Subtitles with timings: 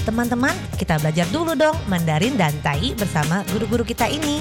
[0.00, 4.40] Teman-teman, kita belajar dulu dong Mandarin dan Tai bersama guru-guru kita ini.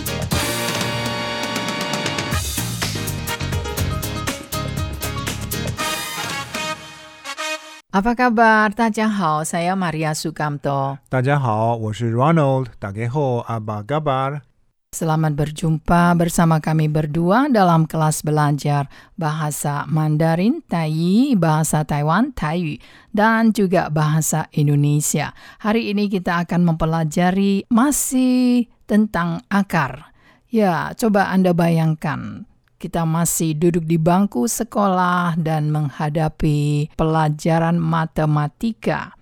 [7.90, 8.72] Apa kabar?
[8.72, 11.02] Tajahau, saya Maria Sukamto.
[11.12, 12.72] Tajahau, saya Ronald.
[12.80, 14.49] Dageho, apa kabar?
[14.90, 22.82] Selamat berjumpa bersama kami berdua dalam kelas belajar bahasa Mandarin, Tai, bahasa Taiwan, Taiyu,
[23.14, 25.38] dan juga bahasa Indonesia.
[25.62, 30.10] Hari ini kita akan mempelajari masih tentang akar.
[30.50, 32.50] Ya, coba Anda bayangkan
[32.82, 39.14] kita masih duduk di bangku sekolah dan menghadapi pelajaran matematika.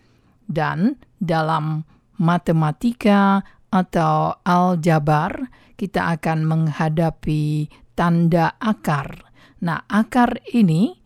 [0.48, 1.84] Dan dalam
[2.15, 9.30] matematika atau aljabar, kita akan menghadapi tanda akar.
[9.62, 10.98] Nah, akar ini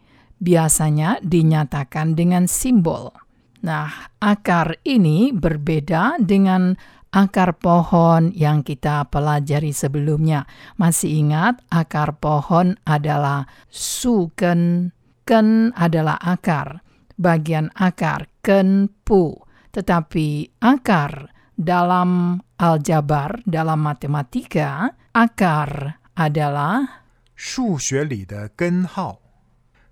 [0.41, 3.13] biasanya dinyatakan dengan simbol.
[3.61, 6.73] Nah, akar ini berbeda dengan
[7.13, 10.49] akar pohon yang kita pelajari sebelumnya.
[10.79, 14.91] Masih ingat, akar pohon adalah suken.
[15.21, 16.81] Ken adalah akar.
[17.21, 19.37] Bagian akar, ken pu.
[19.71, 21.29] Tetapi akar
[21.60, 27.04] dalam aljabar, dalam matematika, akar adalah
[27.36, 29.20] 数学里的根号，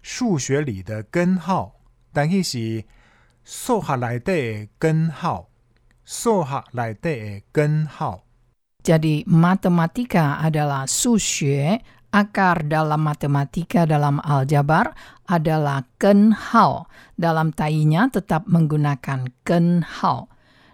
[0.01, 1.81] 数学里的根号，
[2.13, 2.85] 但迄是
[3.45, 5.49] 数学内底的根号，
[6.05, 8.25] 数学内底的根号。
[8.85, 11.81] Jadi matematika adalah susye,
[12.13, 14.93] akar dalam matematika dalam aljabar
[15.25, 16.85] adalah kenhao.
[17.17, 20.29] Dalam tainya tetap menggunakan kenhao.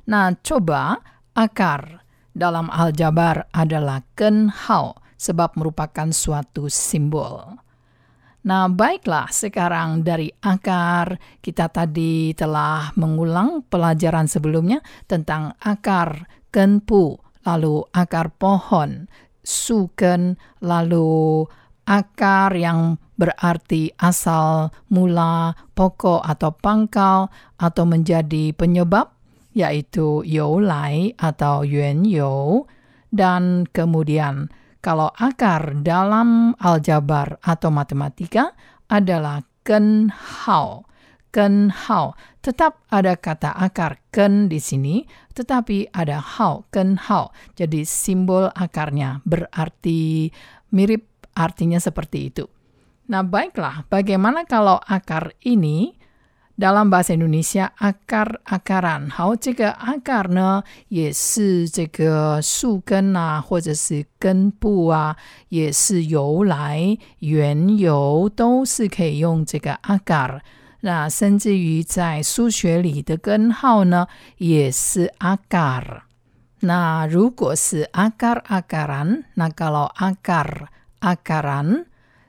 [0.06, 1.02] Nah, coba
[1.34, 7.58] akar dalam aljabar adalah kenhao sebab merupakan suatu simbol.
[8.46, 17.82] Nah, baiklah, sekarang dari akar kita tadi telah mengulang pelajaran sebelumnya tentang akar kenpu, lalu
[17.90, 19.10] akar pohon,
[19.42, 21.42] suken, lalu
[21.90, 29.15] akar yang berarti asal mula, pokok atau pangkal atau menjadi penyebab
[29.56, 32.68] yaitu youlai atau yuan you
[33.16, 34.52] dan kemudian
[34.84, 38.54] kalau akar dalam aljabar atau matematika
[38.86, 40.86] adalah ken hao.
[41.34, 42.14] Ken hao.
[42.40, 45.02] Tetap ada kata akar ken di sini,
[45.34, 47.34] tetapi ada hao, ken hao.
[47.58, 50.30] Jadi simbol akarnya berarti
[50.72, 52.46] mirip artinya seperti itu.
[53.10, 55.98] Nah, baiklah, bagaimana kalau akar ini
[56.61, 65.17] dalam bahasa Indonesia akar-akaran，好，这个 akar 呢也是这个树根啊，或者是根部啊，
[65.49, 70.41] 也是由来缘由都是可以用这个 akar。
[70.83, 76.03] 那甚至于在数学里的根号呢，也是 akar。
[76.61, 80.67] 那如果是 akar-akaran，那kalau akar
[81.01, 81.87] akaran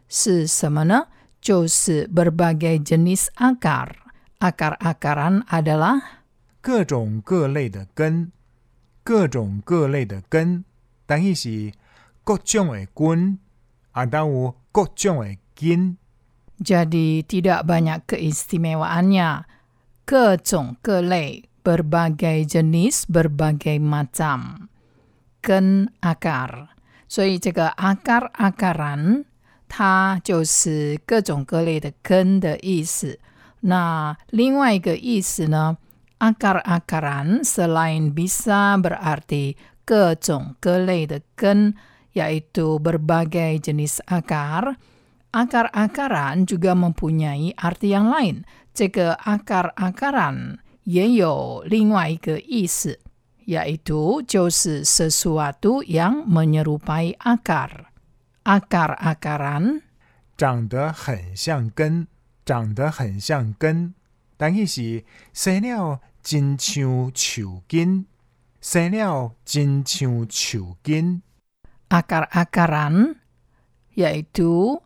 [0.07, 1.07] 是什么呢？
[1.41, 3.89] 就是 berbagai jenis akar。
[4.39, 6.01] akar-akaran adalah
[6.61, 8.31] 各种各类的根，
[9.03, 10.63] 各种各类的根，
[11.05, 11.73] 但迄是
[12.23, 13.39] 各种的根，
[13.91, 15.97] 啊，当有各种的根。
[16.61, 19.49] jadi tidak banyak keistimewaannya.
[20.05, 24.69] Kecong, kelei, berbagai jenis, berbagai macam.
[25.41, 26.69] Ken akar.
[27.07, 29.25] 所以这个 akar-akaran
[29.67, 33.19] 它就是各种各类的根的意思。
[33.65, 35.77] 那另外一个意思呢，
[36.19, 41.75] akar-akaran selain bisa berarti 各种各类的根，
[42.13, 44.75] yaitu berbagai jenis akar,
[45.31, 48.43] akar-akaran juga mempunyai arti yang lain.
[48.73, 52.99] 这个 akar-akaran 也有另外一个意思，
[53.45, 57.91] yaitu 就是 sesuatu yang menyerupai akar.
[58.43, 59.81] Akar-akaran
[60.35, 62.07] 长得很像根，
[62.46, 63.92] 长得很像根，
[64.38, 68.06] 但迄是生了真像树根，
[68.60, 71.22] 生了真像树根。
[71.88, 73.16] akar-akaran
[73.96, 74.80] yaitu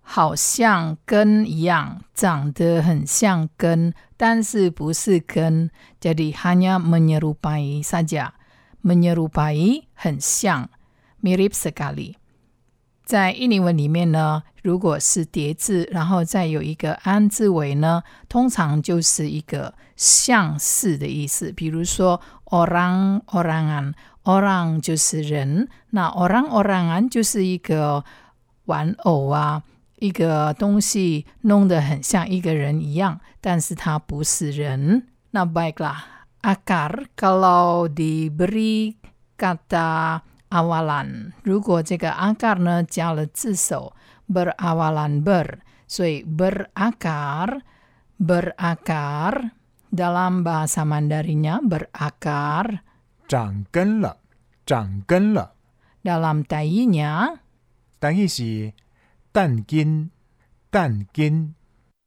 [0.00, 5.70] 好像根一样，长得很像根，但是不是根
[6.00, 8.30] ，jadi hanya menyerupai saja.
[8.82, 10.70] menyerupai 很像
[11.22, 12.14] ，mirip sekali。
[13.05, 21.51] 在印尼文里面呢，如果是叠字，然后再有一个安字尾呢，通常就是一个相似的意思。
[21.51, 28.05] 比如说 orang orangan。orang 就是人，那 orang orangan 就是一个
[28.65, 29.63] 玩偶啊，
[29.97, 35.07] 一个东西弄得很像一个人一样，但是它不是人。
[35.31, 35.95] 那 baiklah
[36.39, 38.93] berakar kalau diberi
[39.35, 40.21] kata
[40.55, 41.33] awalan.
[41.43, 43.93] 如果这个 akar 呢加了字首
[44.27, 47.61] berawalan ber，所以 berakar
[48.19, 49.51] berakar
[49.91, 52.79] dalam bahasa Mandarinnya berakar
[53.27, 54.17] 长根了，
[54.65, 55.55] 长根了。
[56.03, 57.39] dalam tainya
[57.99, 58.73] 单义是
[59.31, 60.11] 蛋根，
[60.69, 61.55] 蛋根。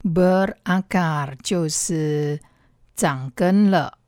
[0.02, 2.40] berakar 就是
[2.94, 3.98] 长根了，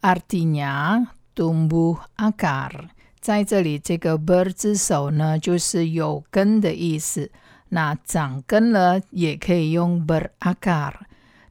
[0.00, 2.90] artinya tumbuh akar。
[3.26, 7.30] 在这里，这个 ber 之首呢，就是有根的意思。
[7.68, 10.92] 那长根了也可以用 berakar。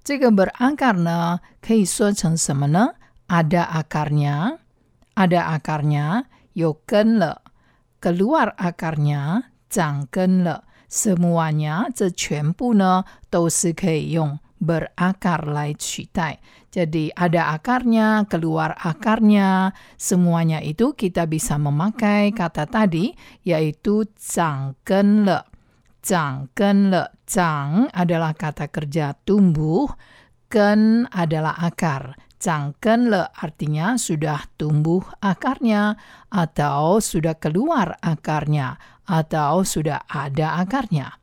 [0.04, 2.96] 这个 berakar 呢，可以说成什么呢？
[3.28, 4.58] ada akarnya,
[5.16, 7.42] ada akarnya, 有根了，
[8.02, 10.66] keluar akarnya, 长根了。
[10.90, 16.41] semuanya 这全部呢都是可以用 berakar Leitchitai.
[16.73, 25.41] Jadi ada akarnya, keluar akarnya, semuanya itu kita bisa memakai kata tadi yaitu zangken le.
[26.05, 27.05] Zangken le.
[27.27, 29.91] Zang adalah kata kerja tumbuh,
[30.47, 32.15] ken adalah akar.
[32.37, 35.97] Zangken le artinya sudah tumbuh akarnya
[36.29, 38.77] atau sudah keluar akarnya
[39.09, 41.17] atau sudah ada akarnya.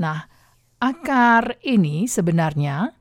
[0.00, 0.39] Nah,
[0.79, 2.93] akar ini sebenarnya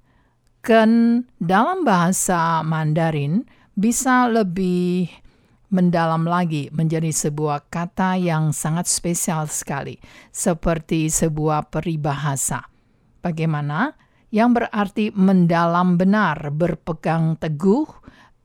[0.64, 3.44] kan dalam bahasa Mandarin
[3.76, 5.10] bisa lebih
[5.74, 9.98] mendalam lagi menjadi sebuah kata yang sangat spesial sekali,
[10.30, 12.62] seperti sebuah peribahasa.
[13.18, 13.98] Bagaimana?
[14.30, 17.86] Yang berarti mendalam benar, berpegang teguh,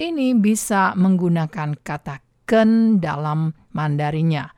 [0.02, 4.50] ini bisa menggunakan kata ken dalam Mandarinnya.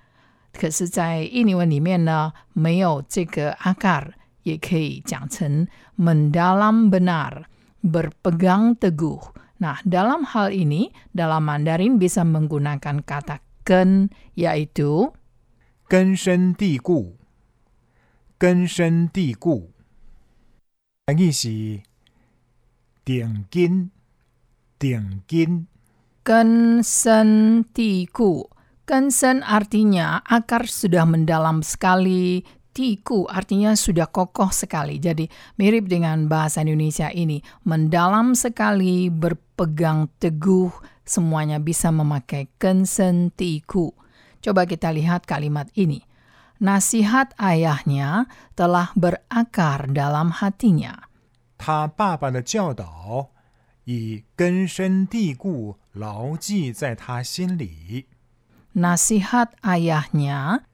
[0.54, 4.12] 可是，在印尼文里面呢，没有这个 akar，
[4.46, 5.68] 也可以讲成
[5.98, 7.46] mendalam benar,
[7.82, 9.22] berpegang teguh.
[9.62, 15.14] Nah, dalam hal ini, dalam Mandarin bisa menggunakan kata ken, yaitu
[15.88, 17.18] 根深蒂固，
[18.38, 19.72] 根深蒂固。
[21.06, 21.82] 单义是
[23.06, 23.92] 顶根，
[24.80, 25.68] 顶根。
[26.24, 28.46] kensen tiku.
[28.86, 32.46] Kensen artinya akar sudah mendalam sekali,
[32.76, 34.98] tiku artinya sudah kokoh sekali.
[34.98, 35.28] Jadi
[35.60, 40.72] mirip dengan bahasa Indonesia ini, mendalam sekali, berpegang teguh,
[41.04, 43.92] semuanya bisa memakai kensen tiku.
[44.42, 46.02] Coba kita lihat kalimat ini.
[46.62, 51.10] Nasihat ayahnya telah berakar dalam hatinya.
[51.58, 53.30] 他爸爸的教导
[53.86, 58.06] 已根深蒂固，牢记在他心里。
[58.74, 60.66] Nasihat ayahnya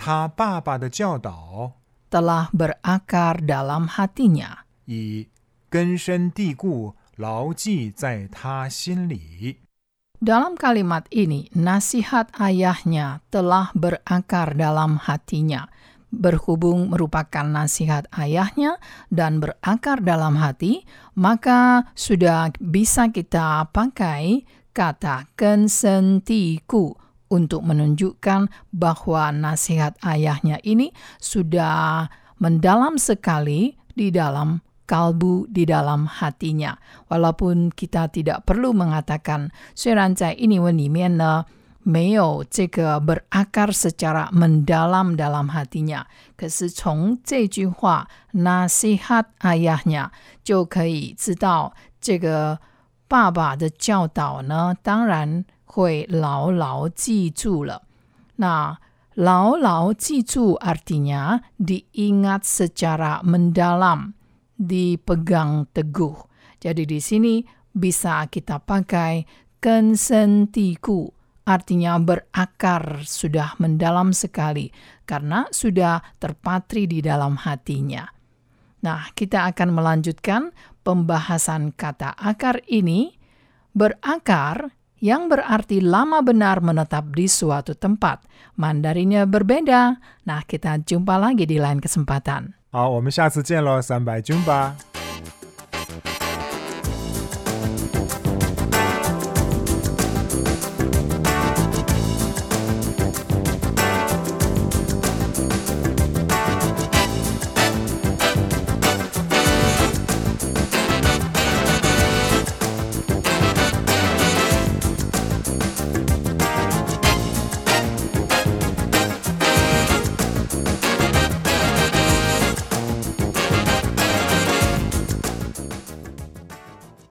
[0.00, 1.72] 他爸爸的教导
[2.10, 4.64] telah berakar dalam hatinya.
[4.86, 5.28] 已
[5.68, 9.58] 根深蒂固，牢记在他心里。
[10.16, 15.68] Dalam kalimat ini, nasihat ayahnya telah berakar dalam hatinya.
[16.08, 18.80] Berhubung merupakan nasihat ayahnya
[19.12, 26.96] dan berakar dalam hati, maka sudah bisa kita pakai kata kensentiku
[27.30, 32.06] untuk menunjukkan bahwa nasihat ayahnya ini sudah
[32.38, 36.78] mendalam sekali di dalam kalbu di dalam hatinya.
[37.10, 41.44] Walaupun kita tidak perlu mengatakan, 虽然在印尼文里面呢，
[41.82, 50.10] 没有这个 berakar secara mendalam dalam hatinya，可是从这句话 nasihat ayahnya
[50.44, 52.60] 就可以知道这个
[53.08, 57.82] 爸爸的教导呢，当然 会牢牢记住了。
[58.36, 58.78] 那
[59.14, 64.12] 牢牢记住 artinya diingat secara mendalam
[64.56, 66.16] dipegang teguh.
[66.60, 69.24] Jadi di sini bisa kita pakai
[69.60, 71.08] kensentiku,
[71.44, 74.72] artinya berakar sudah mendalam sekali
[75.04, 78.08] karena sudah terpatri di dalam hatinya.
[78.84, 80.52] Nah, kita akan melanjutkan
[80.84, 83.16] pembahasan kata akar ini.
[83.76, 88.24] Berakar yang berarti lama benar menetap di suatu tempat.
[88.56, 90.00] Mandarinnya berbeda.
[90.24, 92.56] Nah, kita jumpa lagi di lain kesempatan.
[92.72, 94.89] 好，我们下次见喽，三百军吧。